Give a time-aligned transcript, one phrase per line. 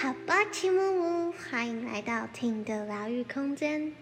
[0.00, 3.92] 好吧，齐木木，欢迎来到听的疗愈空间。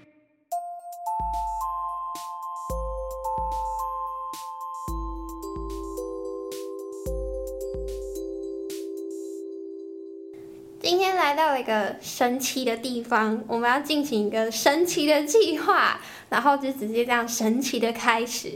[10.83, 18.53] 今天来到了一个神奇的地方，我们要进行一个神奇的计划，然后就直接这样神奇的开始。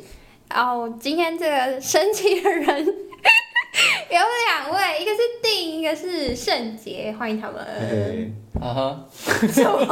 [0.51, 3.00] 然后今天这个神奇的人
[4.13, 8.35] 有两位，一个是定，一个是圣杰，欢迎他们。
[8.61, 9.07] 啊哈，
[9.47, 9.79] 什么？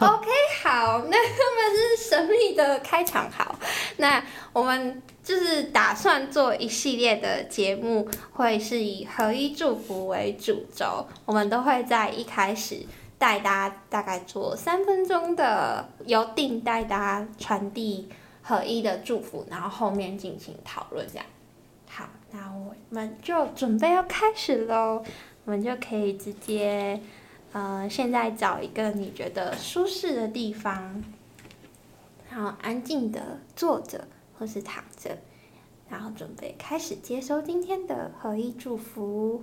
[0.00, 0.26] OK，
[0.60, 3.56] 好，那他们是神秘的开场好。
[3.98, 4.20] 那
[4.52, 11.06] 我们就是打算做一系列的节目，会是以合一祝福为主轴。
[11.24, 12.84] 我们都会在一开始
[13.16, 18.08] 带大家大概做三分钟的，由定带大家传递
[18.42, 21.24] 合一的祝福，然后后面进行讨论这样。
[21.92, 25.04] 好，那我们就准备要开始喽。
[25.44, 27.00] 我们就可以直接，
[27.50, 31.02] 呃，现在找一个你觉得舒适的地方，
[32.30, 34.06] 然后安静的坐着
[34.38, 35.18] 或是躺着，
[35.88, 39.42] 然后准备开始接收今天的合一祝福。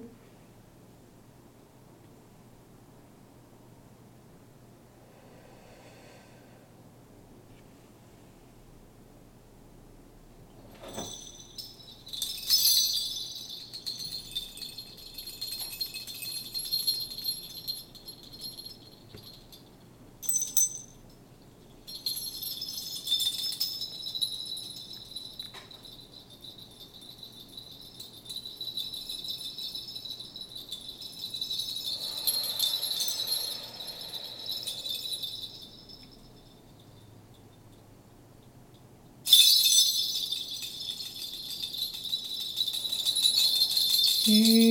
[44.27, 44.66] 好，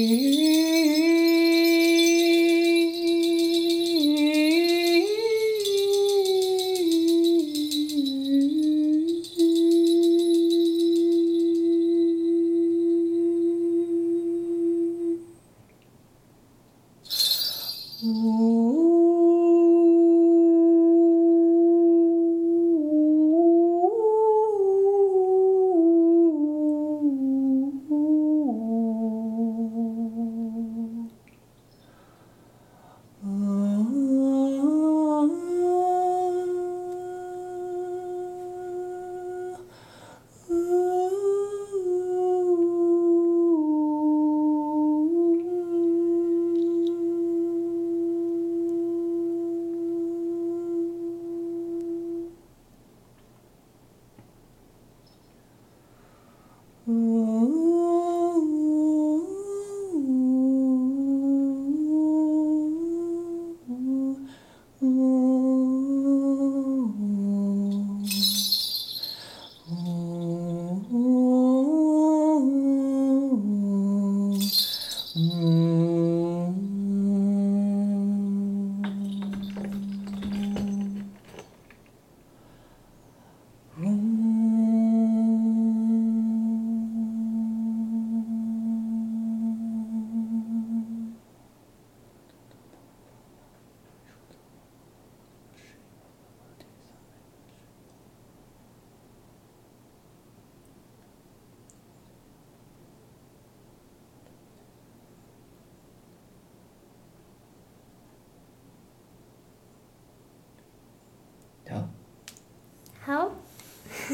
[113.07, 113.31] 好，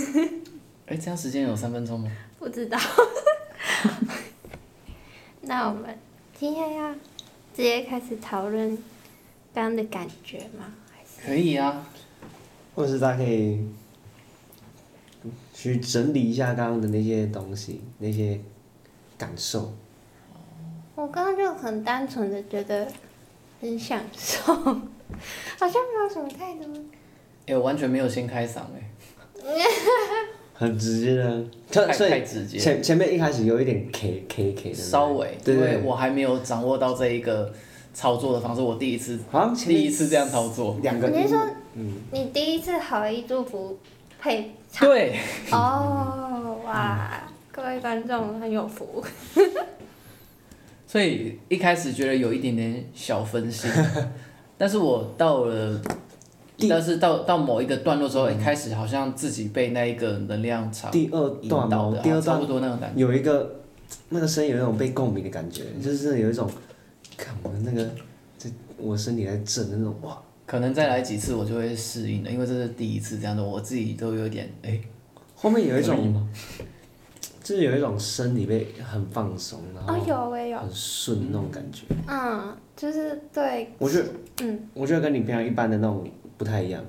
[0.85, 2.13] 哎，这样时间有三分钟吗？
[2.39, 2.79] 不知道。
[5.41, 5.99] 那我们
[6.39, 8.77] 今天要直接开始讨论
[9.55, 10.75] 刚刚的感觉吗？
[10.95, 11.87] 还是可以啊，
[12.75, 13.67] 或者是大家可以
[15.55, 18.39] 去整理一下刚刚的那些东西，那些
[19.17, 19.73] 感受。
[20.95, 22.93] 我刚刚就很单纯的觉得
[23.59, 24.77] 很享受， 好
[25.67, 26.67] 像没有什么太多。
[27.47, 28.93] 哎，我完全没有先开嗓哎，
[30.55, 37.53] 很直接的，太所以太直接前前面一开始有一点 K K K 的，稍微，因为我还没有掌握到这一个
[37.93, 40.79] 操作的方式，我第一次，好像第一次这样操作。
[40.83, 43.77] 两个你是说嗯，你第一次好一祝福
[44.21, 44.89] 配唱？
[44.89, 45.19] 对，
[45.51, 49.05] 哦，哇，各位观众很有福。
[50.87, 53.69] 所以一开始觉得有一点点小分心，
[54.59, 55.89] 但是我到了，第
[56.69, 63.01] 但是到到某一个段落之后，一开始好像自己被那一个能量场第二引段嘛，导的，第二差不段多那种感觉。
[63.01, 63.61] 有一个
[64.11, 66.49] 那个声音有一种被共鸣的感觉，就是有一种
[67.17, 67.91] 看我的那个，
[68.39, 74.81] 这我身体在震的那种，哇，可能再来几次我就会适应了，因为这是第一次这样的，我自己都有点哎、
[75.35, 76.29] 后面有一种，
[77.43, 81.85] 就是有一种身体被很放松，然哦，后有我也有，很顺那种感觉。
[82.07, 84.09] 嗯，就是对，我觉得，
[84.43, 86.07] 嗯，我觉得跟你平常一般的那种
[86.43, 86.85] 不太一样。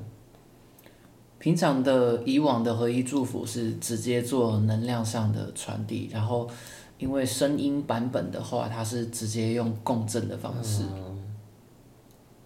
[1.38, 6.50] 平常的以往的合一祝福是直接做能量上的传递，然后
[6.97, 10.81] 因为声音版本的话，它是直接用共振的方式，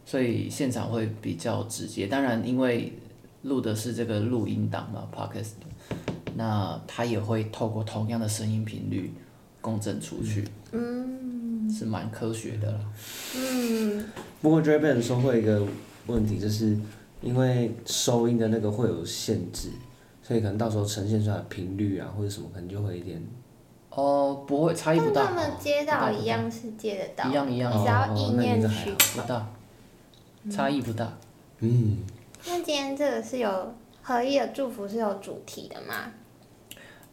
[0.03, 2.07] 所以现场会比较直接。
[2.07, 2.91] 当然，因为
[3.43, 5.51] 录的是这个录音档嘛，podcast，
[6.35, 9.13] 那它也会透过同样的声音频率
[9.61, 10.43] 共振出去，
[10.73, 12.79] 嗯，是蛮科学的啦。
[13.37, 14.03] 嗯，
[14.41, 15.65] 不过就会被人说会有一个
[16.07, 16.75] 问题，就是
[17.21, 19.69] 因为收音的那个会有限制，
[20.21, 23.21] 所以可能到时候呈现出来的频率啊或者什么，可能就会有一点。
[23.89, 28.97] 哦，不会，差异不大，但他们接到不大一样是接得到，一样一样只要哦意念去好。
[29.15, 29.47] 不大，
[30.51, 31.17] 差异不大。
[31.59, 31.97] 嗯，
[32.45, 33.73] 那今天这个是有
[34.03, 36.11] 合一的祝福是有主题的吗？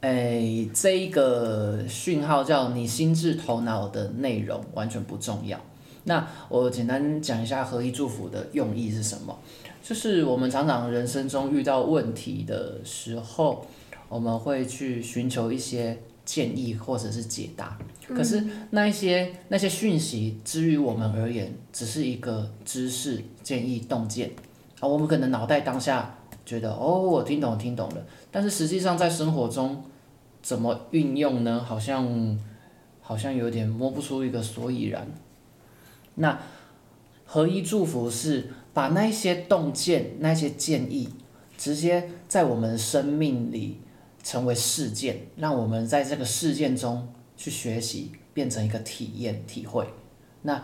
[0.03, 5.59] 哎，这一个讯号叫你心智头脑的内容完全不重要。
[6.07, 9.39] 那我简单讲一下合一祝福的用意是什么？
[9.85, 13.67] 就是我们常常人生中遇到问题的时候，
[14.09, 17.77] 我们会去寻求一些建议或者是解答。
[18.09, 24.31] 可是那一些那些讯息，之于我们而言，只是一个知识、建议、洞见
[24.81, 24.89] 啊。
[24.89, 26.17] 我们可能脑袋当下
[26.47, 29.85] 觉得哦，我听懂听懂了，但是实际上在生活中
[30.41, 31.63] 怎么运用呢？
[31.63, 32.39] 好像
[33.03, 35.07] 好像有点摸不出一个所以然。
[36.15, 36.41] 那
[37.27, 41.09] 合一祝福是把那一些洞见、那些建议，
[41.57, 43.81] 直接在我们生命里
[44.23, 49.87] 成为事件，让我们在这个事件中去学习，变成一个体验、体会。
[50.43, 50.63] 那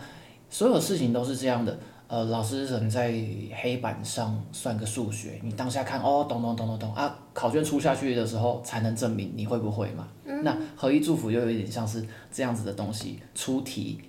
[0.51, 1.79] 所有事情都是这样的。
[2.09, 3.15] 呃，老师可能在
[3.63, 10.09] 黑板上算个数学，你当下看哦，懂懂懂懂懂啊，考卷出下去的时候才能证明你会不会嘛。
[10.43, 14.01] 那合一祝福又有一点像是这样子的东西，出题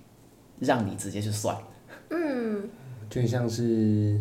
[0.58, 1.56] 让你直接去算。
[2.10, 2.51] 嗯，
[3.12, 4.18] 就像是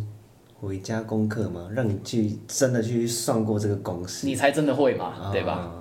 [0.59, 5.53] 回家功课嘛，让你去真的去算过这个公式，你才真的会嘛，对吧？
[5.53, 5.77] 啊？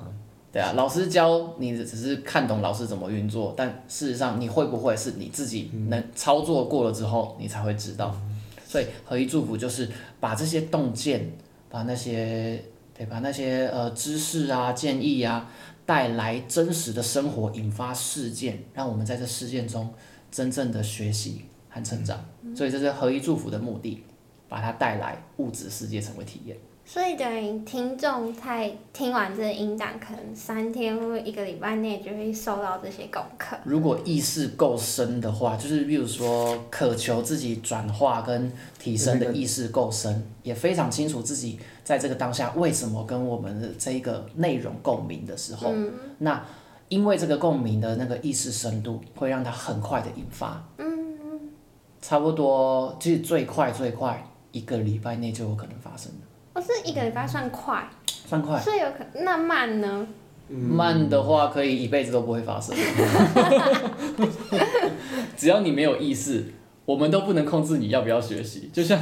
[0.52, 8.16] 对啊，老师教你只是看懂老师怎么运作，但事实上你会不会是你自己能操作过了之后，你才会知道。
[8.64, 9.88] 所以合一祝福就是
[10.20, 11.32] 把这些洞见，
[11.68, 12.62] 把那些
[12.96, 15.50] 对，把那些呃知识啊、建议啊
[15.84, 19.92] 带来真实的生活，引发事件，让我们在这事件中
[20.30, 22.18] 真正的学习和成长。
[22.54, 24.04] 所以这是合一祝福的目的，
[24.48, 26.56] 把它带来物质世界成为体验。
[26.82, 33.56] 所以等于听众在听完这个音档，可能三天或一个礼拜内就会收到这些功课。
[33.62, 45.72] 如果意识够深的话，就是比如说渴求自己转化跟提升的意识够深，也非常清楚自己在这个当下为什么跟我们的这一个内容共鸣的时候，
[46.18, 46.44] 那
[46.88, 50.60] 因为这个共鸣的那个意识深度，会让它很快的引发。
[52.00, 56.18] 差不多，其实最快最快一个礼拜内就有可能发生的，
[56.54, 58.58] 我、是一个礼拜算快，算快。
[58.60, 60.06] 所以有可那慢呢？
[60.52, 62.74] 慢的话可以一辈子都不会发生，
[65.36, 66.44] 只要你没有意识，
[66.84, 68.68] 我们都不能控制你要不要学习。
[68.72, 69.00] 就像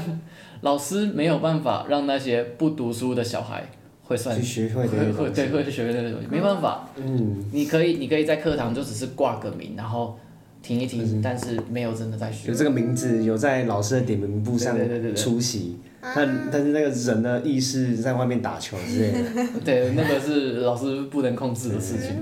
[0.60, 3.66] 老师没有办法让那些不读书的小孩
[4.04, 5.48] 会算会这会对。
[5.48, 6.86] 会去学那个东西，没办法。
[6.96, 10.18] 嗯，你可以你可以在课堂就只是挂个名，然后
[10.62, 12.54] 听一停，嗯但是没有真的在学有。
[12.54, 14.76] 这个名字有在老师的点名簿上
[15.14, 19.20] 出席，但但是那个人的意识在外面打球之类的。
[19.64, 22.16] 对，那个是老师不能控制的事情。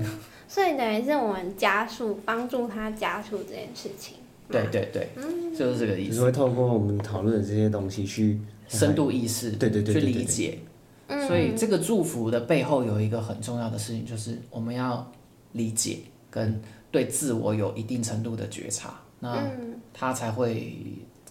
[0.47, 4.15] 所以等于是我们加速帮助他加速这件事情。
[4.49, 5.09] 对对对，
[5.57, 6.09] 就是这个意思。
[6.11, 10.59] 就是会透过我们讨论的这些东西去深度意识，对对对去理解。
[10.59, 15.09] 嗯所以这个祝福的背后有一个很重要的事情，就是我们要
[15.53, 16.61] 理解跟
[16.97, 20.73] 对自我有一定程度的觉察，那嗯它才会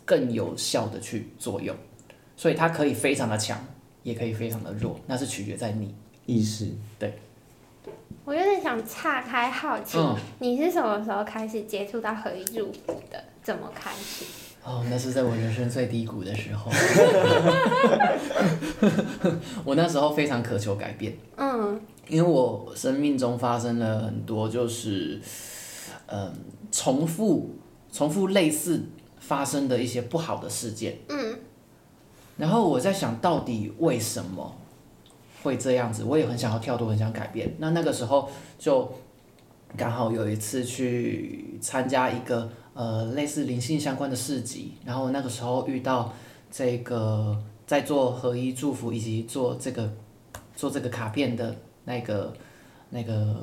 [0.04, 1.75] 更有效的去作用。
[2.37, 3.58] 所以它可以非常的强，
[4.04, 5.92] 也可以非常的弱，那是取决在你。
[6.25, 6.70] 意识。
[7.00, 7.18] 对
[8.25, 13.20] 我有点想岔开，好奇、嗯你是什么时候开始接触到合一祝福的？
[13.42, 14.25] 怎么开始？
[14.62, 16.70] 哦，那是在我人生最低谷的时候，
[19.64, 21.12] 我那时候非常渴求改变。
[21.37, 25.20] 嗯因为我生命中发生了很多就是，
[26.07, 26.35] 嗯，
[26.71, 27.50] 重复、
[27.93, 28.85] 重复类似
[29.19, 31.38] 发生的一些不好的事件，嗯
[32.37, 34.55] 然后我在想到底为什么
[35.43, 37.55] 会这样子，我也很想要跳脱，很想改变。
[37.59, 38.28] 那那个时候
[38.59, 38.93] 就
[39.76, 46.12] 刚好有一次去参加一个呃类似灵性相关的市集，然后那个时候遇到
[46.50, 49.90] 这个在做合一祝福以及做这个
[50.55, 52.33] 做这个卡片的那个
[52.90, 53.35] 那个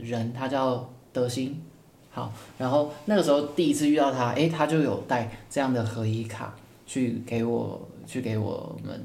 [0.00, 1.60] 人，他叫德兴。
[2.10, 6.52] 好，然后那个时候第一次遇到他，诶，他就有带这样的合一卡
[6.86, 9.00] 去给我去给我们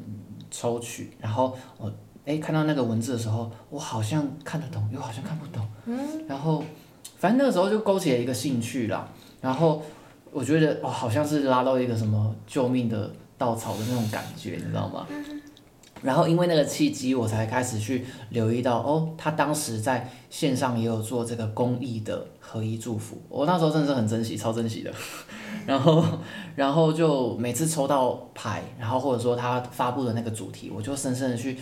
[0.50, 1.92] 抽取，然后我
[2.26, 6.64] 诶看到那个文字的时候，我好像看得懂，又好像看不懂，嗯，然后
[7.18, 9.08] 反正那个时候就勾起了一个兴趣啦，
[9.40, 9.84] 然后
[10.32, 15.06] 我觉得哦，好像是拉到一个什么救命的稻草的那种感觉，你知道吗？
[16.02, 24.92] 然后因为那个契机，我才开始去留意到，哦，他当时在线上也有做这个公益的合一祝福，我那时候真的是很珍惜，超珍惜的。
[25.66, 26.04] 然后，
[26.56, 31.58] 然后就每次抽到牌，然后或者说他发布的那个主题，我就深深的去，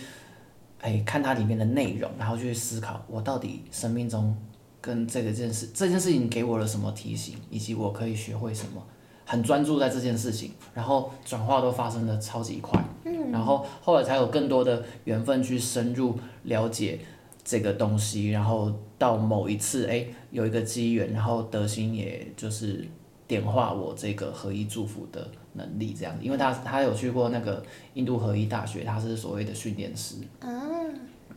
[0.82, 4.36] 哎，看它里面的内容，然后去思考我到底生命中
[4.82, 8.84] 跟这个件事，这件事情给我了什么提醒，以及我可以学会什么。
[9.26, 13.32] 很专注在这件事情，然后转化都发生的超级快，嗯。
[13.32, 17.00] 然后后来才有更多的缘分去深入了解
[17.44, 22.86] 这个东西，然后到某一次，哎，有一个机缘，然后德心也就是
[23.28, 26.16] 点化我这个合一祝福的能力，这样。
[26.16, 27.64] 子，因为他他有去过那个
[27.96, 30.18] 印度合一大学，他是所谓的训练师，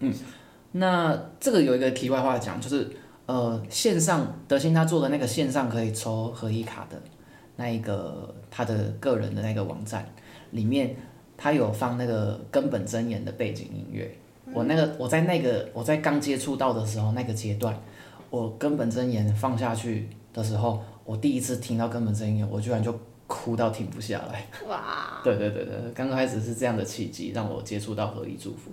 [0.00, 0.12] 嗯，
[0.72, 2.90] 那这个有一个题外话讲，就是
[3.24, 7.00] 呃线上德心他做的那个线上可以抽合一卡的。
[7.56, 10.06] 那一个他的个人的那个网站
[10.50, 10.94] 里面，
[11.36, 14.14] 他有放那个根本真言的背景音乐。
[14.52, 17.76] 我那个我在那个我在刚接触到的时候那个阶段，
[18.30, 22.96] 我根本真言放下去的时候，我第一次听到根本真言，我居然就
[23.26, 24.46] 哭到停不下来。
[24.68, 25.20] 哇！
[25.24, 28.70] 对对对对，刚开始是这样的契机让我接触到合一祝福，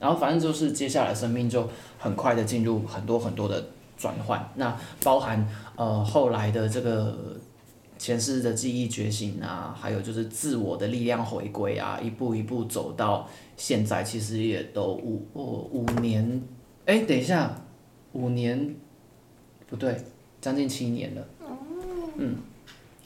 [0.00, 3.64] 然后反正就是接下来生命就很快的进入很多很多的
[3.96, 5.46] 转换，那包含
[5.76, 7.16] 呃后来的这个。
[8.02, 16.42] 前世的记忆觉醒啊，还有就是自我的力量回归啊，一步一步走到现在，其实也都五五五年，
[16.84, 17.54] 哎，等一下，
[18.10, 18.74] 五年，
[19.68, 19.96] 不对，
[20.40, 21.24] 将近七年了。
[21.42, 21.56] 哦。
[22.16, 22.38] 嗯，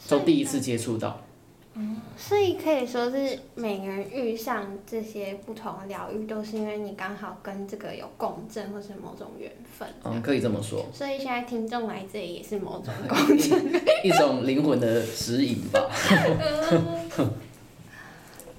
[0.09, 1.21] 都第一次接触到。
[2.16, 9.87] 所以可以说是每个人遇上这些不同的疗愈，都是因为你刚好跟这个有共振，或是某种缘分。
[10.02, 10.87] 嗯，可以这么说。
[10.92, 13.62] 所以现在听众来这里也是某种共振，
[14.02, 15.87] 一种灵魂的指引吧。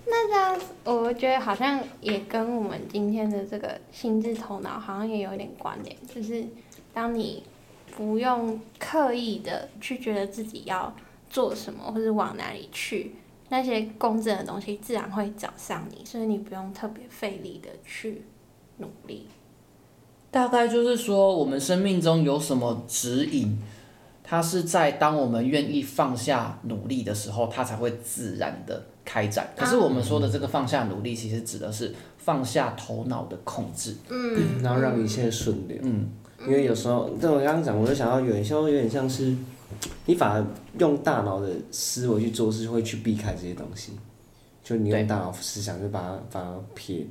[0.06, 6.46] 那这样，我觉得好像也跟我们今天的这个心智头脑好像也有点关联，就是
[6.94, 7.44] 当你
[7.96, 10.96] 不用刻意的去觉得自己要。
[11.30, 13.16] 做什么，或是往哪里去，
[13.50, 18.24] 那些公正的东西自然会找上你，所以你不用特别费力的去
[18.78, 19.28] 努力。
[20.32, 23.58] 大概就是说，我们生命中有什么指引，
[24.24, 29.50] 它是在当我们愿意放下努力的时候，它才会自然的开展。
[29.56, 35.78] 可是我们说的这个放下努力，其实指的是放下头脑的控制，嗯，然后让一切顺流。
[35.82, 36.10] 嗯，
[36.42, 39.36] 因为有时候，对我刚刚讲，我就想到有点像，有点像是。
[40.06, 40.46] 你反而
[40.80, 43.92] 用大脑的思维去做事，会去避开这些东西。
[44.64, 47.06] 就你用大脑思想，就把它反而撇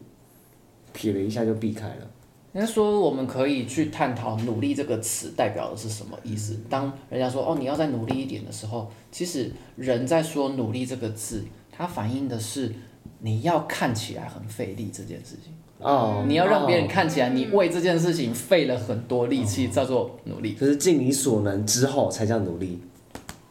[0.92, 2.10] 撇了一下，就避开了。
[2.52, 6.58] 人家说我们可以去探讨“努力”这个词代表的是什么意思。
[6.70, 12.74] 当人家说“哦，你要再努力一点”的时候，其实人在说“努力”这个字，它反映的是
[13.18, 15.52] 你要看起来很费力这件事情。
[15.78, 20.54] 哦，你要让别人看起来你为这件事情费了很多力气，叫做努力。
[20.54, 22.80] 就是尽你所能之后才叫努力。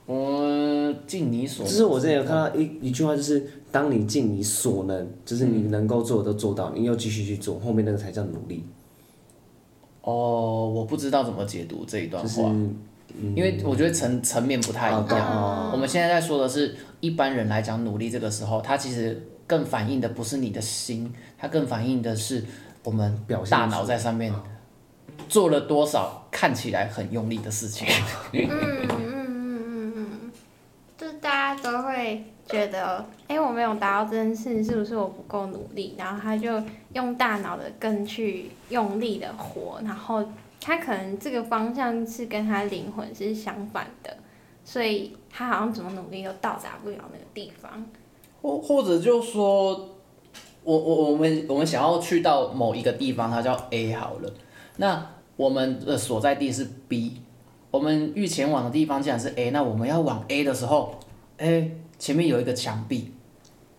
[0.08, 1.64] 嗯，尽你所。
[1.66, 8.66] 就是我之前有看到一一句话，就是当你尽你所能，就是你能够做的都做到，你又继续去做，后面那个才叫努力。
[10.02, 12.52] 哦，我不知道怎么解读这一段话，
[13.36, 15.70] 因为我觉得层层面不太一样。
[15.72, 19.22] 我们现在在说的是一般人来讲努力这个时候，他其实。
[19.48, 22.44] 更反映的不是你的心，它更反映的是
[22.84, 24.34] 我们大脑在上面
[25.28, 27.88] 做了多少看起来很用力的事情。
[28.32, 30.32] 嗯嗯嗯嗯嗯，
[30.98, 35.96] 就大家都会觉得，哎，我没有达到这件事，是不是我不够努力？
[35.98, 36.62] 然后他就
[36.94, 40.24] 用大脑的更去用力的活，然后
[40.60, 44.18] 他可能这个方向是跟他灵魂是相反的，
[44.64, 47.86] 所以他好像怎么努力都到达不了那个地方。
[48.46, 49.72] 或或者就说，
[50.64, 54.32] 我我我们我们想要去到某一个地方，它叫 A 好了。
[54.78, 55.04] 那
[55.36, 57.14] 我们的所在地是 B，
[57.72, 60.94] 我们欲前往的地方既然是 A，那我们要往 A 的时候，
[61.38, 63.12] 哎，前面有一个墙壁，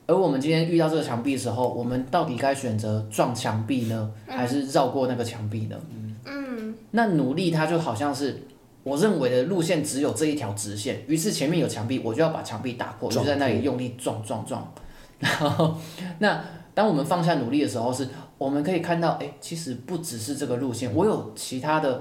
[0.09, 5.77] 而我们今天遇到这个墙壁的时候，我们到底该选择撞墙壁呢，还是绕过那个墙壁呢？
[6.25, 8.43] 嗯，那努力它就好像是
[8.87, 14.73] 我认为的路线只有这一条直线，于是前面有墙壁，我就要把墙壁打破，我就在那里用力撞撞撞。
[15.19, 15.75] 然后，
[16.21, 16.41] 那
[16.73, 22.01] 当我们放下努力的时候是，我们可以看到，哎，其实不只是这个路线，我有其他的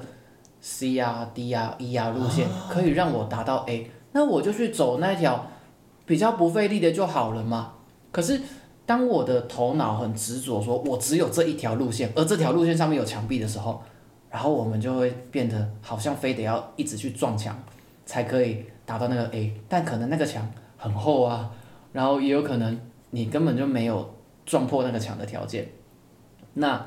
[0.61, 5.47] C 啊、D 啊、E 啊路线可以让我达到 A，那我就去走那一条
[6.05, 7.73] 比较不费力的就好了嘛。
[8.11, 8.39] 可是
[8.85, 13.81] 当我的头脑很执着，说我只有这一条路线，而这条路线上面有墙壁的时候，
[14.35, 17.57] 然后我们就会变得好像非得要一直去撞墙，
[18.05, 21.49] 才可以达到那个 A，但可能那个墙很厚啊，
[21.93, 22.77] 然后也有可能
[23.11, 24.13] 你根本就没有
[24.45, 25.65] 撞破那个墙的条件，
[26.55, 26.85] 那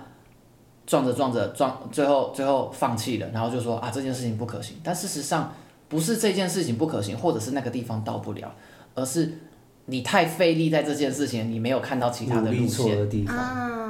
[0.87, 5.50] 撞着撞着撞，最后最后放弃了，然后就说啊这件事情不可行，但事实上
[5.88, 8.55] 不是这件事情不可行，或者是那个地方到不了，
[8.95, 9.38] 而是
[9.87, 13.88] 你太费力在这件事情，你没有看到其他的路线，的地方，啊，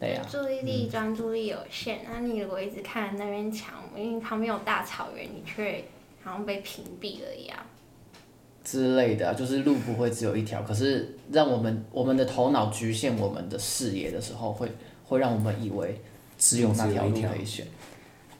[0.00, 5.84] 对呀、注意力、专注力有限，那你如果一直看那边墙，因为旁边有大草原，你却
[6.22, 7.58] 好像被屏蔽了一样。
[8.62, 14.70] 之类的啊、就是路不会只有一条，可是让我们我们的头脑局限我们的视野的时候，会
[15.04, 16.00] 会让我们以为
[16.36, 17.66] 只有那条路可以选，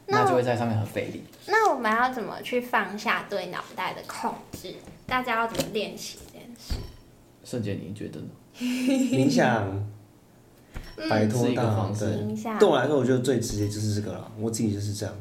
[0.06, 1.24] 那那就会在上面很费力。
[1.46, 4.74] 那我们要怎么去放下对脑袋的控制？
[5.06, 6.74] 大家要怎么练习这件事？
[7.42, 8.26] 圣杰，你觉得呢？
[8.60, 9.66] 冥想，
[11.08, 12.58] 摆脱大脑方式对。
[12.58, 12.68] 对。
[12.68, 14.30] 我来说，我觉得最直接就是这个了。
[14.40, 15.14] 我自己就是这样。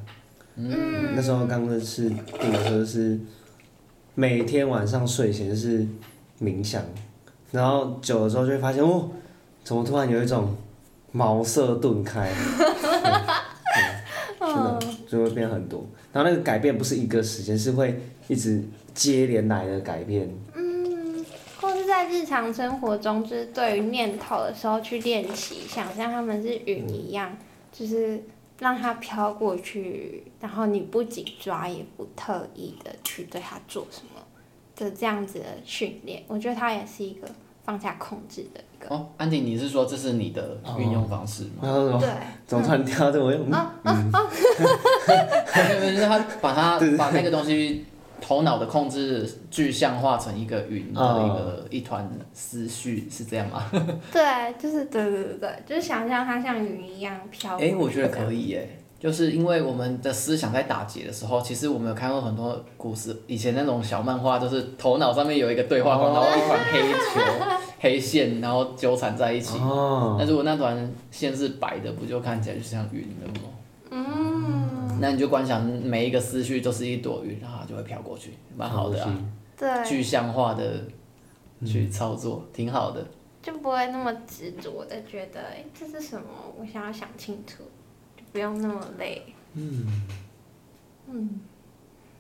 [0.56, 3.20] 嗯那时候刚认识定的时候是
[4.16, 5.86] 每天晚上睡前就是
[6.42, 6.84] 冥想，
[7.52, 9.08] 然后久了之后就会发现哦，
[9.64, 10.56] 怎么突然有一种
[11.12, 12.34] 茅塞顿开，
[14.40, 15.86] 真的就会变很多。
[16.12, 18.64] 然后那个改变不是一个时间，是会一直
[18.96, 20.28] 接连来的改变。
[22.08, 27.38] 日常生活中，就是对于念头的时候去练习，想象他们是云一样，
[27.72, 28.24] 就是
[28.60, 34.22] 让它飘过去，然后你不紧抓，也不特意的去对它做什么
[34.76, 37.28] 的这样子的训练，我觉得它也是一个
[37.64, 38.96] 放下控制的一个。
[38.96, 41.98] 哦，安迪，你是说这是你的运用方式吗？
[42.00, 42.10] 对，
[42.46, 43.26] 怎么突然跳到这个？
[43.26, 43.40] 我又
[43.84, 44.12] 嗯
[45.54, 47.86] 对，就是他把它把那个东西
[48.20, 53.64] 头脑的控制具象化成一个云的一个一团思绪，是这样吗？
[54.12, 57.58] 对，就是对对对对，就是想象它像云一样飘。
[57.60, 67.46] 哎、我觉得可以耶，就是因为我们的思想在打结的时候，其实我们有看过很多故事，以前那种小漫画，就是头脑上面有一个对话框，然后一团黑球、
[67.80, 69.58] 黑线，然后纠缠在一起。
[69.60, 73.50] 哦，那如果那团线是白的，不就看起来就像云了吗？
[73.90, 74.27] 嗯，
[75.00, 79.18] 那你就观想每一个思绪都是一朵云，然后它就会飘过去，蛮好的啊，
[79.58, 80.84] 对，具象化的
[81.66, 83.06] 去操作，挺好的。
[83.42, 86.28] 就不会那么执着的觉得，哎，这是什么？
[86.60, 87.64] 我想要想清楚，
[88.18, 89.24] 就不用那么累。
[89.54, 90.04] 嗯
[91.08, 91.40] 嗯，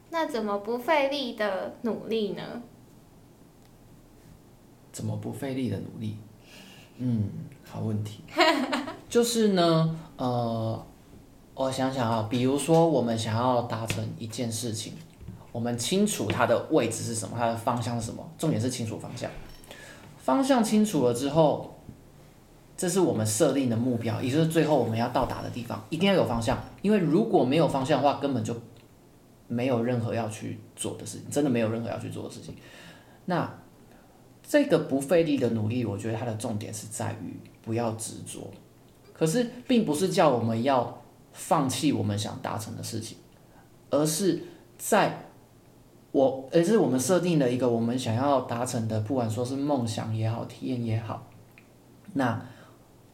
[0.09, 2.61] 那怎么不费力的努力呢？
[4.93, 6.15] 怎么不费力的努力？
[6.99, 7.29] 嗯，
[7.69, 8.23] 好问题。
[9.09, 10.86] 就是呢，呃，
[11.57, 14.93] 我想想啊，比如说我们想要达成一件事情，
[15.51, 19.27] 我们清楚它的位置是什么，它的方向是什么，重点是清楚方向。
[20.19, 21.73] 方向清楚了之后，
[22.77, 26.63] 这是我们设定的目标，也就是最后我们要到达的地方，一定要有方向。
[26.83, 28.55] 因为如果没有方向的话，根本就
[29.47, 32.53] 没有任何要去做的事情，真的没有任何要去做的事情。
[33.25, 33.51] 那
[34.47, 38.47] 这个不费力的努力，我觉得它的重点是在于不要执着，
[39.11, 41.01] 可是并不是叫我们要
[41.37, 43.15] 放弃我们想达成的事情，
[43.91, 44.41] 而是
[44.77, 45.23] 在
[46.11, 51.27] 我，而是我们设定了一个我们想要达成的，不管说是梦想也好，体验也好，
[52.13, 52.43] 那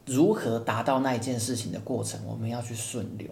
[0.05, 3.29] 如何达到那一件事情的过程，我们要去顺流。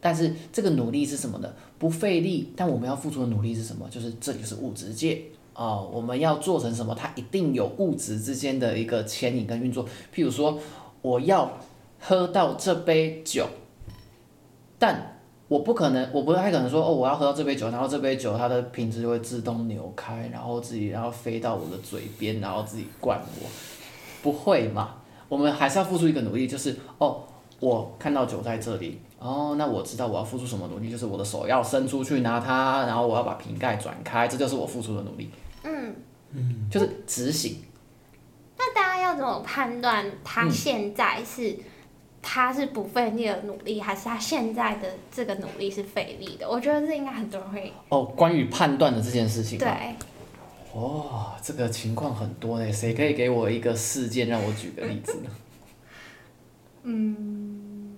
[0.00, 1.52] 但是这个努力是什么呢？
[1.78, 3.88] 不费力，但我们要付出的努力是什么？
[3.88, 5.22] 就是这就是物质界
[5.54, 6.94] 哦，我们要做成什么？
[6.94, 9.86] 它一定有物质之间的一个牵引跟运作。
[10.12, 10.58] 譬如说，
[11.02, 11.56] 我要
[12.04, 13.46] 喝到这杯酒，
[14.78, 23.46] 但我不可能，我不太可能说哦，我要喝到这杯酒，然后这杯酒它的瓶子就会自动扭开，然后自己然后飞到我的嘴边，然后自己灌我，
[24.22, 24.96] 不会嘛？
[25.28, 27.22] 我们还是要付出一个努力，就是哦，
[27.60, 35.30] 我看到酒在这里，哦，那我知道我要付出什么努力，就是我的手要伸出去拿它，然后我要把瓶盖转开，这就是我付出的努力，
[35.62, 35.94] 嗯。
[36.34, 37.62] 嗯，就是执行。
[38.56, 41.54] 那大家要怎么判断他现在是、
[42.22, 46.48] 他是不费力的努力，还是他现在的这个努力是费力的？
[46.48, 49.68] 我觉得这应该很多人会哦，关于判断的这件事情，对。
[50.72, 55.30] 哦，这个情况很多呢，谁可以给我一个事件让我举个例子呢？
[56.84, 57.96] 嗯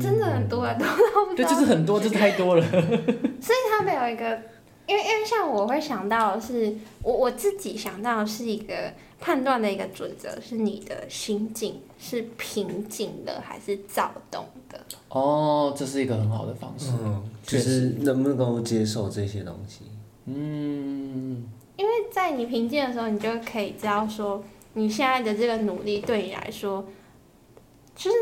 [0.00, 2.62] 真的很多啊，多到不知对，就是很多，就太多了。
[2.70, 4.42] 所以他们有一个，
[4.86, 14.80] 因为因为像我会想到的是，我我自己想到的是一个判断的一个准则，是你的心境是平静的还是躁动的。
[15.10, 16.88] 哦，这是一个很好的方式。
[17.02, 19.82] 嗯，就确是能不能够接受这些东西。
[20.24, 26.86] 嗯，因为在你平静的时候，你就可以知道说，你现在的这个努力对你来说，
[27.94, 28.16] 就是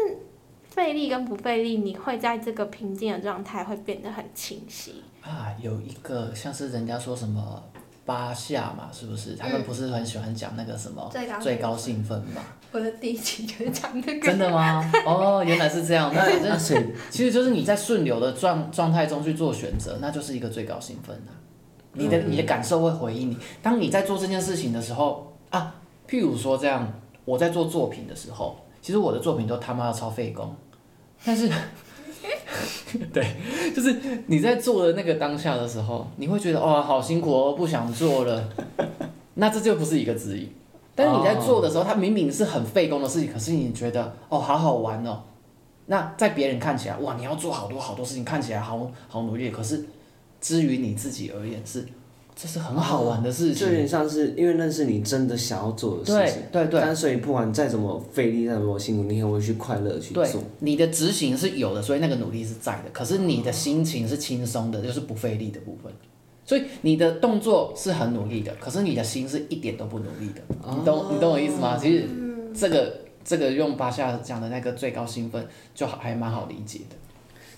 [0.64, 5.02] 费力跟不费力，你会在这个平静的状态会变得很清晰。
[5.22, 7.62] 啊，有一个像是人家说什么
[8.08, 9.36] 八下嘛，是不是？
[9.36, 12.40] 他们不是很喜欢讲那个什么最高兴奋嘛？
[12.72, 14.26] 我的第一集就是讲这个。
[14.26, 14.90] 真的吗？
[15.04, 16.10] 哦，原来是这样。
[16.16, 21.36] 那反正那谁其实就是你在顺流的状状态中去做选择，那就是一个最高兴奋啊。
[21.92, 23.36] 你的你的感受会回应你。
[23.62, 25.74] 当你在做这件事情的时候啊，
[26.08, 26.90] 譬如说这样，
[27.26, 30.56] 我在做作品的时候，其实我的作品都他妈的超费工，
[31.24, 31.50] 但是，
[33.12, 33.36] 对，
[33.74, 38.48] 就是你在做的那个当下的时候，你会觉得哇好辛苦哦，不想做了，
[39.34, 40.52] 那这就不是一个指引。
[40.94, 45.22] 但是你在做的时候，它明明是很费工的事情，可是你觉得哦好好玩哦，
[45.86, 49.86] 那在别人看起来哇你要做好多好多事情，看起来好好努力，可是
[50.40, 51.86] 至于你自己而言是，
[52.40, 53.54] 这是很好玩的事情。
[53.54, 62.90] 就有点像是因为那是你真的想要做的事情，对对但所以不管再怎么费力，再怎么辛苦，你也会去快乐去做。，你的执行是有的，所以那个努力是在的。
[62.92, 65.92] 可是你的心情是轻松的，就是不费力的部分。
[66.44, 70.40] 所以你的动作是很努力的，可是你的心是一点都不努力的。
[70.70, 71.76] 你懂你懂我意思吗？
[71.76, 72.06] 其实
[72.54, 76.96] 这个这个用巴夏讲的那个最高兴奋，就还蛮好理解的。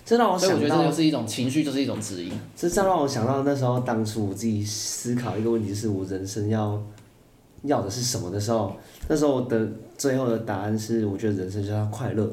[0.03, 2.31] 这让我所以我想到觉得这就是一种情绪，就是一种指引。
[2.55, 6.81] 这这让我想到那时候当初我自己思考一个问题，是我人生要
[7.63, 8.75] 要的是什么的时候，
[9.07, 9.65] 那时候我的
[9.97, 12.29] 最后的答案是，我觉得人生就是要快乐。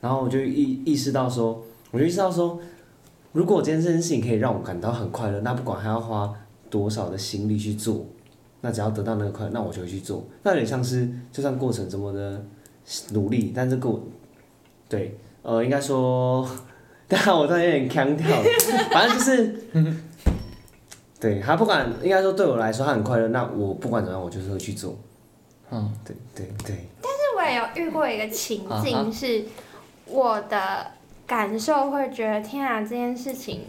[0.00, 2.58] 然后我就意意识到说，我就意识到说，
[3.32, 6.34] 如果今天这件事情可以让我感到很快乐，那不管还要花
[6.68, 8.04] 多少的心力去做，
[8.62, 10.24] 那只要得到那个快乐，那我就会去做。
[10.42, 12.44] 那有点像是，就算过程怎么的
[13.12, 14.00] 努力，但这个
[14.88, 16.48] 对，呃，应该说。
[17.26, 18.40] 但我突然有点腔调，
[18.92, 19.64] 反正就是，
[21.18, 24.96] 对他不管，应该说对我来说他很快乐，那我不管怎么样，我就是会去做。
[25.72, 29.44] 嗯，对对对，但是我也有遇过一个情境，是
[30.06, 30.86] 我的
[31.26, 33.62] 感受会觉得，天啊，这件事情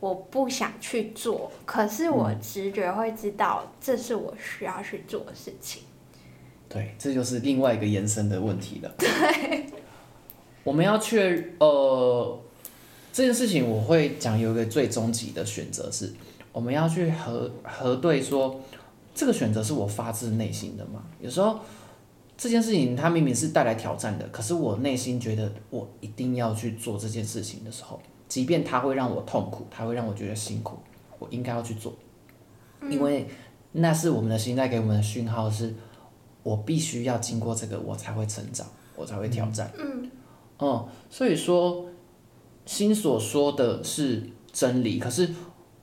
[0.00, 5.82] 我不想去做，可是我直觉会知道这是我需要去做的事情。
[6.68, 8.92] 对，这就是另外一个延伸的问题了。
[8.98, 9.66] 对，
[10.62, 12.40] 我们要确呃
[13.14, 16.12] 这件事情，我会讲有一个最终极的选择是，
[16.50, 18.60] 我们要去核核对说，
[19.14, 21.04] 这个选择是我发自内心的吗？
[21.20, 21.60] 有时候
[22.36, 30.78] 这件事情它明明是带来挑战的，可是我内心觉得我一定要去做这件事情的时候，即便它会让我痛苦，它会让我觉得辛苦，
[31.20, 31.94] 我应该要去做，
[32.90, 33.28] 因为
[33.70, 35.72] 那是我们的心在给我们的讯号是。
[36.42, 39.72] 我必须要经过这个，我才会成长，我才会挑战。
[39.78, 40.10] 嗯，
[40.58, 41.86] 嗯，所以说，
[42.66, 44.22] 心所说的是
[44.52, 45.28] 真理，可是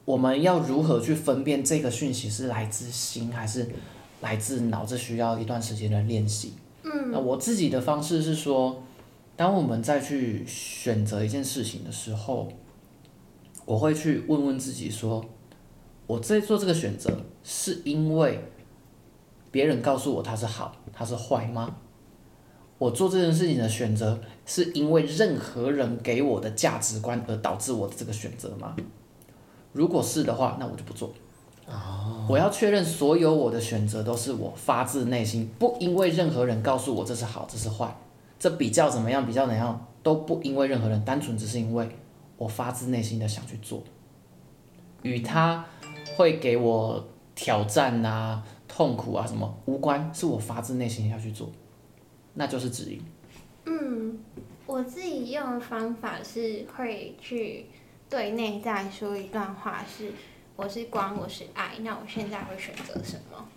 [0.05, 3.69] 我们要如何去分辨这个讯息是来自心还是
[4.21, 4.85] 来自脑？
[4.85, 6.53] 这需要一段时间的练习。
[6.83, 8.81] 嗯，那我自己的方式是说，
[9.35, 12.51] 当我们再去选择一件事情的时候，
[13.65, 15.23] 我会去问问自己说，
[16.07, 18.43] 我在做这个选择是因为。
[19.53, 21.75] 别人告诉我它是好，它是坏吗？
[22.81, 28.75] 我做这件事情的选择是因为任何人给我的价值观而导致我的这个选择吗？
[29.71, 31.13] 如果是的话，那我就不做。
[32.27, 37.95] 我要确认所有我的选择都是我发自内心，不因为任何人告诉我这是好，这是坏，
[38.39, 41.87] 这比较怎么样，比较怎样都不因为任何人，单纯只是因为
[42.35, 43.83] 我发自内心的想去做，
[45.03, 45.63] 与他
[46.17, 48.43] 会给我挑战啊。
[48.67, 51.51] 痛苦啊，什么无关，是我发自内心要去做，
[52.33, 53.01] 那就是指引。
[53.65, 54.19] 嗯，
[54.65, 57.65] 我自己用的方法是会去
[58.09, 60.11] 对内在说一段话，是
[60.55, 63.47] 我是光，我是爱，那我现在会选择什么？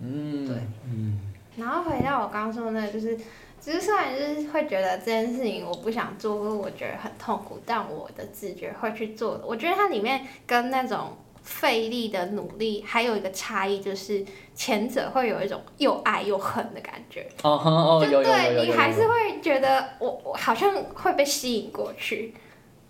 [0.00, 0.56] 嗯，对，
[0.86, 1.20] 嗯。
[1.56, 3.16] 然后回到我刚刚说的那个，就是，
[3.60, 9.46] 只是虽然就是会觉得这件事情我不想做，或者我觉得很痛苦，但我的直觉会去做的。
[9.46, 11.16] 我觉得它里面跟那种。
[11.44, 17.26] 费力的努力，还有一个差异就是前者会有一种又爱又恨的感觉。
[17.42, 18.64] 哦哦，有有有有有。
[18.64, 22.32] 你还是会觉得我我好像会被吸引过去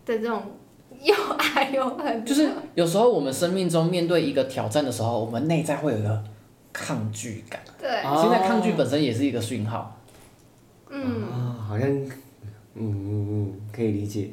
[0.05, 0.43] 的这种
[1.01, 2.25] 又爱又恨。
[2.25, 6.25] 就是有时候我们生命中面对一个挑战的时候，我们内在会有一个
[6.73, 7.61] 抗拒感。
[7.79, 7.91] 对。
[8.21, 9.99] 现在抗拒本身也是一个讯号。
[10.91, 11.25] 嗯。
[11.33, 12.11] 啊，好像，嗯
[12.75, 14.31] 嗯嗯，可以理解。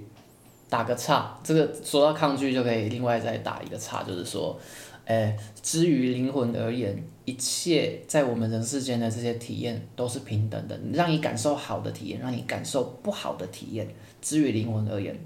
[0.70, 4.58] 打个岔，这个说到抗拒就可以另外再打一个岔，就是说，
[5.06, 13.88] 诶，至于灵魂而言，一切在我们人世间的这些体验都是平等的，让你感受好的体验，让你感受不好的体验，
[14.22, 15.20] 至于灵魂而言，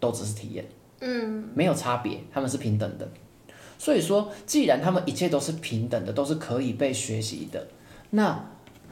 [0.00, 0.64] 都只是体验，
[1.00, 3.08] 嗯，没有差别，他们是平等的。
[3.78, 7.66] 所以说，既然他们一切都是平等的，都是可以被学习的，
[8.10, 8.50] 那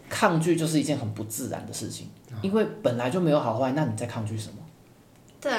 [0.08, 2.08] 抗拒就是一件很不自然的事情，
[2.42, 4.56] 因为本来就没有好坏，那你在抗拒什么？
[5.40, 5.50] 对，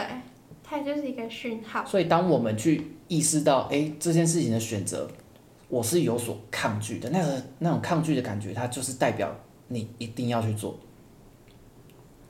[0.73, 1.85] 它就是一个讯号。
[1.85, 5.07] 所以，当我们去意识到，哎，这件事情的选择，
[5.69, 9.35] 我是有所抗拒的，那个那种抗拒的感觉，它就是代表
[9.67, 10.79] 你一定要去做。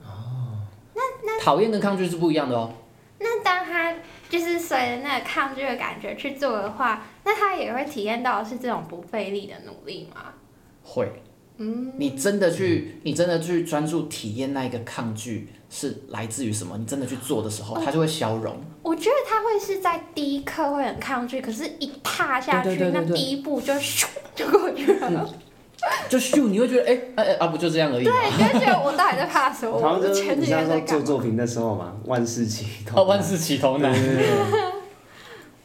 [0.02, 0.60] 哦。
[0.94, 2.70] 那那讨厌跟抗拒是不一样的哦。
[3.18, 3.94] 那当他
[4.28, 10.34] 就是随着那个抗拒的感觉去做的话，那他也会体验到是这种不费力的努力吗？
[10.82, 11.10] 会。
[11.58, 11.92] 嗯。
[11.96, 15.48] 你真的去，你真的去专注体验那一个抗拒。
[15.70, 16.78] 是来自于什么？
[16.78, 18.56] 你真的去做的时候，它就会消融。
[18.80, 25.28] 我觉得它会是在第一刻会很抗拒，可是一踏下去，那第一步就咻就过去了。
[26.08, 28.04] 就咻，你会觉得哎哎哎啊，不就这样而已？
[28.04, 29.74] 对，你会觉得我到底在怕什么？
[29.76, 33.00] 我前几天在做作品的时候嘛，万事起头。
[33.00, 33.92] 哦，万事起头难。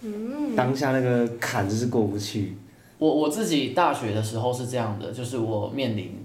[0.01, 0.55] 嗯。
[0.57, 2.57] 当下那个坎就是过不去。
[2.99, 6.15] 我我自己大学的时候是这样的，就是我面临。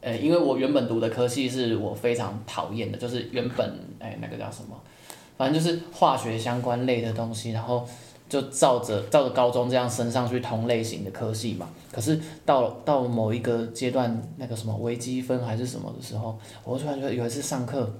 [0.00, 4.78] 呃，因为我原本读的科系是我非常讨厌的，就是原本哎那个叫什么，
[5.38, 7.86] 反正就是化学相关类的东西，然后
[8.28, 11.66] 就照着照着高中这样升上去同类型的科系嘛。
[11.90, 17.90] 可是到到某一个阶段，那个什么微积分还是什么的时候，我突然觉得有一次上课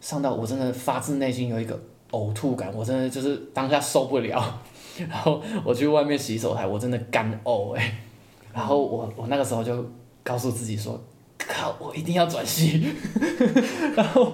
[0.00, 4.60] 上到我真的发自内心有一个呕吐感，我真的就是当下受不了，
[5.08, 7.98] 然后我去外面洗手台，我真的干呕哎，
[8.52, 9.84] 然后我我那个时候就
[10.22, 11.00] 告诉自己说。
[11.44, 11.74] 靠！
[11.80, 12.80] 我一定要转系，
[13.96, 14.32] 然后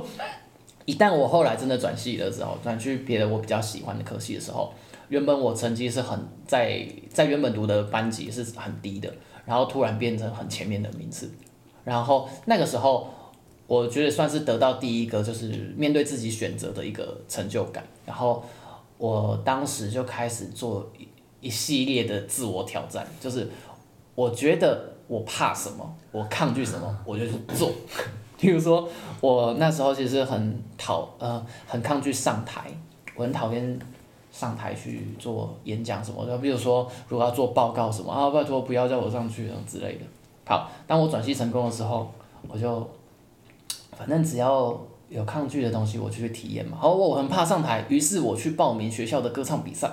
[0.85, 4.71] 一旦我后来真的转系的时候，转去别的我比较喜欢的科系的时候，
[5.09, 9.11] 原本我成绩是很在在原本读的班级是很低的，
[9.47, 11.33] 然后突然变成很前面的名次，
[11.83, 13.09] 然后那个时候
[13.67, 18.45] 我觉得算是得到第一个就是面对自己选择的一个成就感，然后
[18.99, 21.09] 我当时就开始做一
[21.41, 23.49] 一系列的自我挑战，就是
[24.15, 24.95] 我觉得。
[25.09, 25.97] 我怕什么？
[26.13, 26.99] 我抗拒什么？
[27.07, 27.73] 我就去做。
[28.37, 28.87] 比如说，
[29.23, 32.71] 我那时候其实很讨呃很抗拒上台，
[33.17, 33.79] 我很讨厌
[34.31, 36.37] 上台去做演讲什么的。
[36.37, 40.05] 比如说，如果要做报告什么啊，拜托不要叫我上去什么之类的。
[40.45, 42.13] 好，当我转系成功的时候，
[42.47, 42.87] 我就
[43.97, 44.79] 反正只要
[45.09, 46.79] 有抗拒的东西，我就去体验嘛。
[46.81, 49.91] 好，我很怕上台，于是我去报名学校的歌唱比赛。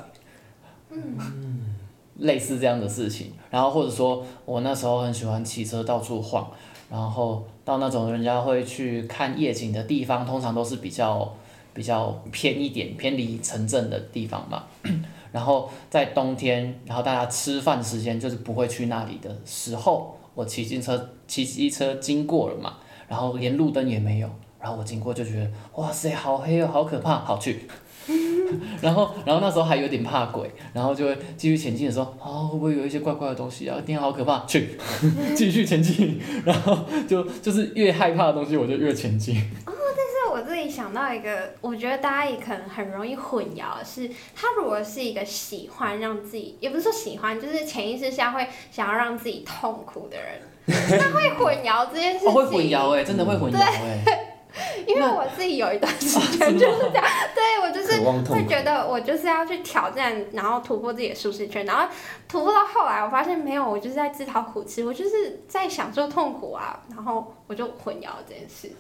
[0.90, 1.76] 嗯。
[2.20, 6.50] 类似这样的事情，然后或者说我那时候很喜欢骑车到处晃，
[6.90, 11.36] 然后到那种人家会去看夜景的地方，通常都是比较
[11.74, 14.64] 比较偏一点、偏离城镇的地方嘛。
[15.34, 22.78] 然后在冬天，然后大家吃饭时间就是不会去那里的时候，我骑自行车骑机车经过了嘛，
[23.10, 24.30] 然后连路灯也没有，
[24.66, 27.68] 然后我经过就觉得哇塞，好黑哦，好可怕，好去。
[28.82, 33.78] 然后，然后那时候还有点怕鬼，然后就会继续前进的时候，啊，会不会有一些怪怪的东西啊？
[33.86, 34.44] 天，好可怕！
[34.48, 34.76] 去，
[35.38, 39.38] 继续前进，然后就就是越害怕的东西，我就越前进。
[39.68, 52.32] 哦，但是我自己想到一个，我觉得大家也可能很容易混淆，是他如果是一个喜欢让自己，也不是说喜欢，就是潜意识下会想要让自己痛苦的人，他会混淆这件事情。
[52.32, 54.32] 会混淆哎，真的会混淆哎。
[54.88, 61.88] 因为我自己有一段时间就是这样， 对我就是会觉得我就是要去挑战，然后突破自己的舒适圈，然后
[62.28, 68.72] 突破到后来，我发现没有，我就是在自讨苦吃，我就是在享受痛苦啊，然后我就混淆了这件事。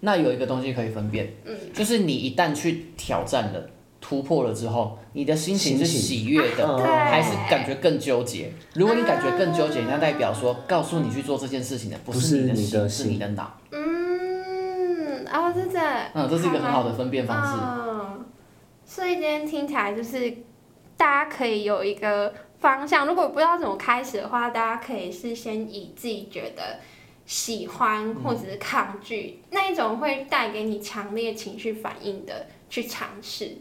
[0.00, 3.70] 那有一个东西可以分辨，嗯，就是你一旦去挑战了、
[4.02, 8.52] 突破了之后，你的心情是喜悦的，还是感觉更纠结？
[8.74, 13.50] 如果你感觉更纠结，那代表说告诉你去做这件事情的不是你的心，是你的脑。
[15.34, 15.78] 哦，是这。
[16.14, 17.58] 嗯，这是一个很好的分辨方式。
[17.60, 18.24] 嗯，
[18.84, 20.32] 所以今天听起来就是
[20.96, 23.04] 大家可以有一个方向。
[23.04, 26.78] 如果不知道怎么开始的话，大家可以是先以自己觉得
[27.26, 33.56] 喜欢或者是抗拒那一种会带给你强烈情绪反应的去尝试。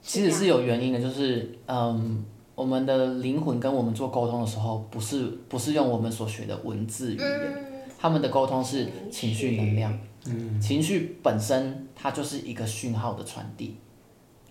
[0.00, 9.98] 其实是有原因的，就是嗯，我们的灵魂跟我们做沟通的时候，不是不是用我们所学的文字语言，他们的沟通是情绪能量。
[10.60, 13.76] 情绪本身它就是一个讯号的传递，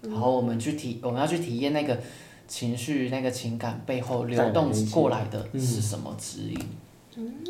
[0.02, 2.00] 然后我们去体我们要去体验那个
[2.48, 6.60] 情绪那个情感背后流动过来的是什么指引。
[7.16, 7.44] 嗯，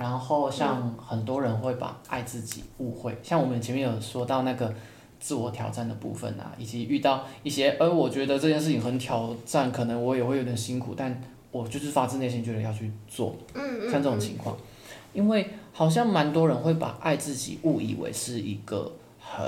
[0.00, 4.72] 然后像很多人会把爱自己误会，像我们前面有说到那个
[5.18, 11.20] 自我挑战的部分啊，以及遇到一些，而我觉得这件事情很挑战，可能我也会有点辛苦，但
[11.52, 14.56] 我就是发自内心觉得要去做，嗯嗯，像这种情况，
[15.12, 19.42] 因为好像蛮多人会把爱自己误以为是一个很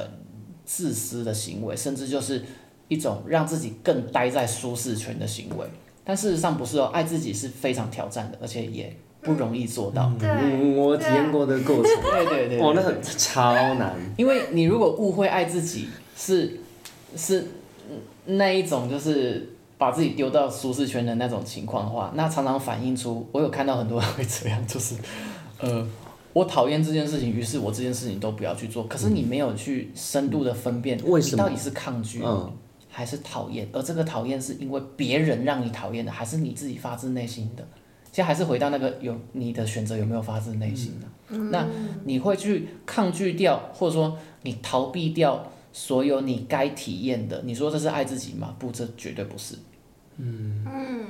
[0.64, 2.42] 自私的行为，甚至就是
[2.88, 5.66] 一种让自己更待在舒适圈的行为，
[6.04, 10.11] 但事实上不是哦，爱自己是非常挑战的，而且也不容易做到。
[10.18, 13.94] 对嗯，我体验过的过程，对对对，哇，那很超难。
[14.16, 16.61] 因为你如果误会爱自己是
[17.16, 17.46] 是
[18.26, 24.94] 那一种就是把自己丢到舒适圈的那种情况的话，那常常反映出我有看到很多人会这样，就是
[25.58, 25.87] 呃
[26.33, 28.85] 我讨厌这件事情，于是我这件事情都不要去做。
[28.85, 32.53] 可是你没有去深度的分辨，为什么你到底是抗拒，嗯
[32.88, 33.68] 还是讨厌？
[33.73, 37.66] 而这个讨厌是因为别人让你讨厌的，还是你自己发自内心的？
[38.11, 41.38] 其实还是回到那个有你的选择有没有发自内心的？
[41.51, 41.66] 那
[42.05, 47.40] 你会去抗拒掉，或者说你逃避掉所有你该体验的？
[47.47, 48.55] 你说这是爱自己吗？
[48.59, 49.57] 不，这绝对不是。
[50.18, 51.07] 嗯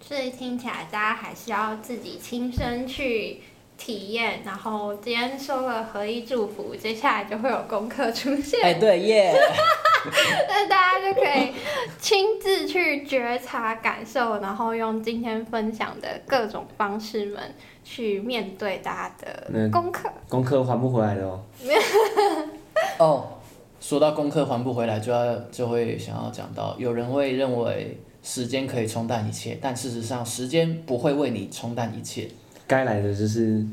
[0.00, 3.38] 所以听起来大家还是要自己亲身去
[3.76, 4.40] 体验。
[4.44, 8.60] 然后今天说了合一祝福，接下来就会有功课出现。
[8.62, 9.34] 哎，对耶，
[10.48, 11.52] 那大家就可以
[11.98, 17.40] 亲自去觉察、感受，然后用今天分享的各种方式们
[17.84, 20.08] 去面对大家的嗯功课。
[20.28, 21.40] 功课还不回来的哦。
[22.98, 23.28] 哦，
[23.80, 32.28] 说到功课还不回来，就要就会想要讲到，有人会认为时间可以冲淡一切，但事实上，时间不会为你冲淡一切。
[32.66, 33.64] 该来的就是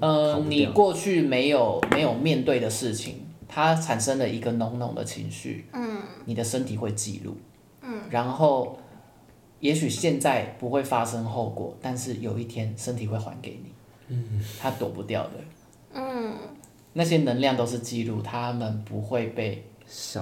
[0.00, 6.00] 呃，你过去没有没有面对的事情，它产生了一个浓浓的情绪，嗯。
[6.26, 7.36] 你的身体会记录，
[7.82, 8.78] 嗯，然后
[9.58, 13.72] 也许现在不会发生后果，但是有一天身体会还给你，
[14.08, 15.30] 嗯，它躲不掉的，
[15.94, 16.34] 嗯，
[16.92, 19.64] 那些能量都是记录，他们不会被，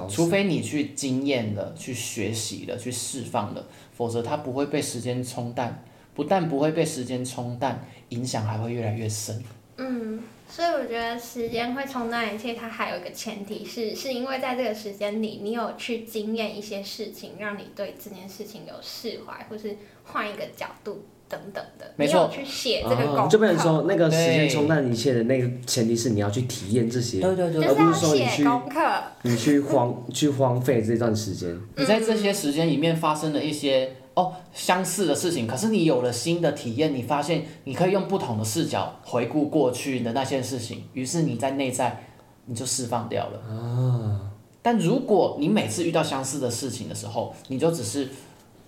[0.08, 5.84] 除非你去经验了、去学习了、去释放了，否则它不会被时间冲淡，
[6.18, 9.40] 不但不会被时间冲淡，影响还会越来越深。
[9.76, 10.18] 嗯，
[10.50, 21.88] 所以我觉得时间会冲淡一切，它还有一个前提是，是因为在这个时间里，你有去经验一些事情，让你对这件事情有释怀，或是换一个角度等等的。
[21.94, 29.02] 没错去写这个功课，哦，就变成说那个时间冲淡一切的那个前提是你要去体验这些，对对对就是要而不是说你写去功课。
[29.22, 31.56] 你去荒 去荒废这段时间。
[31.76, 42.02] 你在这些时间里面发生了一些哦相似的事情，可是你有了新的体验，你发现你可以用不同的视角回顾过去的那些事情，于是你在内在
[42.46, 43.38] 你就释放掉了。
[43.48, 44.20] 啊，
[44.60, 48.08] 但如果你每次遇到相似的事情的时候，你就只是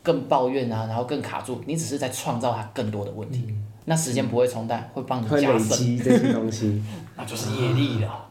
[0.04, 3.52] 更抱怨啊，然后更卡住，你只是在创造它更多的问题。
[3.86, 6.80] 那时间不会冲淡，会帮你会累加深，积这些东西，
[7.16, 8.30] 那就是业力了。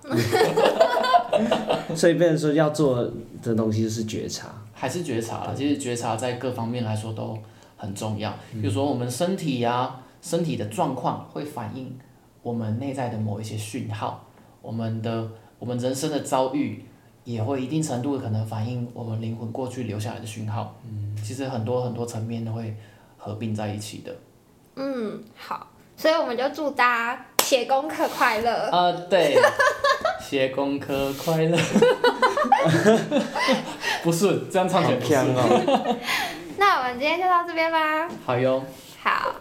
[1.93, 3.03] 所以变成说要做
[3.43, 4.47] 的东西就是觉察。
[4.79, 7.37] 还是觉察了，其实觉察在各方面来说都
[7.75, 8.33] 很重要。
[8.53, 11.99] 比如说我们身体呀、身体的状况会反映
[12.41, 14.25] 我们内在的某一些讯号，
[14.61, 15.27] 我们的
[15.59, 16.85] 我们人生的遭遇
[17.25, 20.73] 也会一定程度的可能反映我们灵魂过去留下来的讯号。
[20.85, 22.73] 嗯，其实很多很多层面都会
[23.17, 24.15] 合并在一起的。
[24.77, 28.69] 嗯，好，所以我们就祝大家写功课快乐。
[28.69, 29.37] 啊，对，
[30.23, 31.57] 写功课快乐，
[34.03, 35.97] 不是这样唱起好来不是强哦！
[36.57, 38.09] 那我们今天就到这边吧。
[38.25, 38.63] 好哟。
[39.01, 39.33] 好，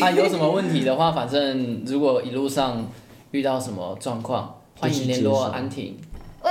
[0.00, 2.86] 啊，有什么问题的话，反正如果一路上
[3.30, 5.98] 遇到什么状况，欢迎联络安婷。
[6.42, 6.50] 喂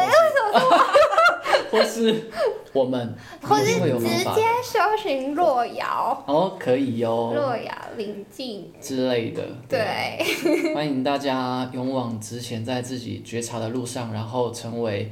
[1.69, 2.29] 或是
[2.73, 9.43] 我们，或是一定会有方法直接搜寻洛瑶，哦，可以哟洛瑶临近，之类的。
[9.69, 15.11] 对，欢迎大家勇往直前，在自己觉察的路上，然后成为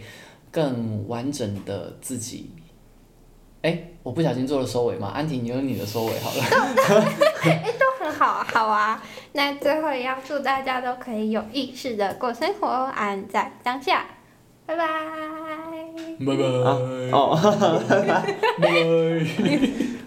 [0.51, 2.51] 更完整的自己。
[3.61, 6.43] 哎，我不小心做了收尾嘛，安婷，你用你的收尾好了。
[7.43, 9.03] 哎， 都很好，好啊。
[9.33, 14.05] 那最后也要祝大家都可以有意识的过生活，安在当下，
[14.65, 14.87] 拜拜。
[16.25, 16.43] 拜拜。
[17.11, 17.37] 哦。
[17.89, 18.35] 拜拜。